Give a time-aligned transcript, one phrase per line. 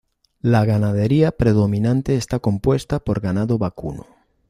[0.41, 4.07] La ganadería predominante está compuesta por ganado vacuno.